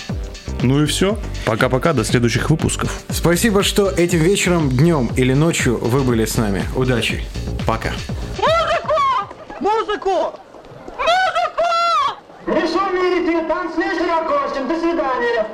Ну 0.61 0.83
и 0.83 0.85
все. 0.85 1.17
Пока-пока, 1.45 1.93
до 1.93 2.03
следующих 2.03 2.49
выпусков. 2.49 3.01
Спасибо, 3.09 3.63
что 3.63 3.89
этим 3.89 4.19
вечером, 4.19 4.69
днем 4.69 5.09
или 5.15 5.33
ночью 5.33 5.77
вы 5.77 6.01
были 6.01 6.25
с 6.25 6.37
нами. 6.37 6.63
Удачи. 6.75 7.23
Пока. 7.65 7.91
Музыку! 8.37 8.91
Музыку! 9.59 10.39
Не 12.47 12.61
шумите, 12.61 13.47
танцуй 13.47 13.85
с 13.85 14.67
До 14.67 14.79
свидания. 14.79 15.47